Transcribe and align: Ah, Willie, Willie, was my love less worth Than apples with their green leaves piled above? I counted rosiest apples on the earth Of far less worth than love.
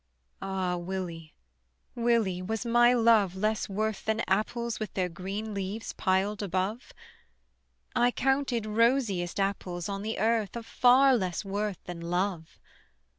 Ah, 0.41 0.77
Willie, 0.77 1.35
Willie, 1.93 2.41
was 2.41 2.65
my 2.65 2.91
love 2.91 3.35
less 3.35 3.69
worth 3.69 4.03
Than 4.05 4.23
apples 4.27 4.79
with 4.79 4.91
their 4.95 5.09
green 5.09 5.53
leaves 5.53 5.93
piled 5.93 6.41
above? 6.41 6.91
I 7.95 8.09
counted 8.09 8.65
rosiest 8.65 9.39
apples 9.39 9.87
on 9.87 10.01
the 10.01 10.17
earth 10.17 10.55
Of 10.55 10.65
far 10.65 11.15
less 11.15 11.45
worth 11.45 11.83
than 11.83 12.01
love. 12.01 12.57